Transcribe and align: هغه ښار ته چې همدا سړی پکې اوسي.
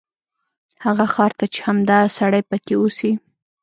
هغه 0.85 1.05
ښار 1.13 1.31
ته 1.39 1.45
چې 1.53 1.59
همدا 1.67 1.99
سړی 2.17 2.41
پکې 2.49 2.73
اوسي. 2.77 3.11